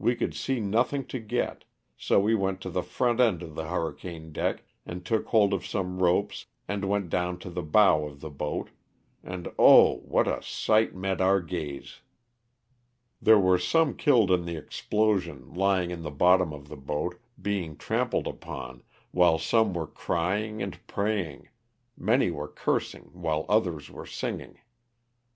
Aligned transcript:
We 0.00 0.16
could 0.16 0.34
see 0.34 0.58
nothing 0.58 1.04
to 1.06 1.20
get, 1.20 1.62
so 1.96 2.18
we 2.18 2.34
went 2.34 2.60
to 2.62 2.70
the 2.70 2.82
front 2.82 3.20
end 3.20 3.40
of 3.40 3.54
the 3.54 3.68
hurricane 3.68 4.32
deck 4.32 4.64
and 4.84 5.06
took 5.06 5.26
hold 5.28 5.54
of 5.54 5.64
some 5.64 6.02
ropes 6.02 6.46
and 6.66 6.84
went 6.86 7.08
down 7.08 7.38
to 7.38 7.50
the 7.50 7.62
bow 7.62 8.04
of 8.04 8.18
jthe 8.18 8.36
boat^ 8.36 8.70
and 9.22 9.44
0, 9.56 10.00
what 10.02 10.26
a]sight 10.26 10.92
met 10.96 11.20
our 11.20 11.40
gaze! 11.40 12.00
There 13.22 13.36
64 13.36 13.36
LOSS 13.36 13.36
OF 13.36 13.36
THE 13.36 13.36
SULTANA. 13.36 13.46
were 13.46 13.58
some 13.92 13.96
killed 13.96 14.30
in 14.32 14.44
the 14.44 14.56
explosion, 14.56 15.54
lying 15.54 15.92
in 15.92 16.02
the 16.02 16.10
bottom 16.10 16.52
of 16.52 16.66
the 16.68 16.76
boat, 16.76 17.14
being 17.40 17.76
trampled 17.76 18.26
upon, 18.26 18.82
while 19.12 19.38
some 19.38 19.72
were 19.72 19.86
crying 19.86 20.62
and 20.62 20.84
praying, 20.88 21.48
many 21.96 22.28
were 22.32 22.48
cursing 22.48 23.04
while 23.12 23.46
others 23.48 23.88
were 23.88 24.04
singing. 24.04 24.58